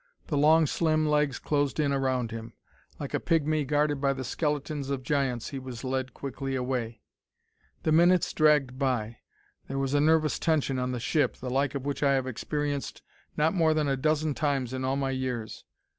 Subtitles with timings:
[0.29, 2.53] The long, slim legs closed in around him;
[2.99, 7.01] like a pigmy guarded by the skeletons of giants he was led quickly away.
[7.83, 9.17] The minutes dragged by.
[9.67, 13.03] There was a nervous tension on the ship, the like of which I have experienced
[13.37, 15.65] not more than a dozen times in all my years.